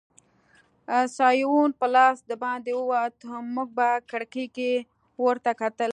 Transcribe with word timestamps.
سایوان 1.17 1.69
په 1.79 1.87
لاس 1.95 2.17
دباندې 2.29 2.71
ووت، 2.75 3.15
موږ 3.55 3.69
په 3.77 3.87
کړکۍ 4.11 4.45
کې 4.55 4.71
ورته 5.25 5.51
کتل. 5.61 5.89